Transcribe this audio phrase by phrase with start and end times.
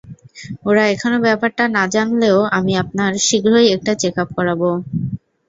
[0.65, 4.69] ওরা এখনও ব্যাপারটা না জানলেও আমি আপনার শীঘ্রই একটা চেকআপ করাবো।